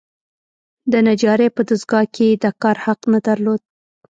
د 0.91 0.93
نجارۍ 1.07 1.49
په 1.55 1.61
دستګاه 1.69 2.05
کې 2.13 2.25
یې 2.31 2.35
د 2.43 2.45
کار 2.61 2.77
حق 2.85 2.99
نه 3.13 3.19
درلود. 3.27 3.61